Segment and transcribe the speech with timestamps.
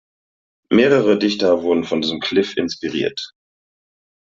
[0.71, 3.33] Mehrere Dichter wurden von diesem Kliff inspiriert.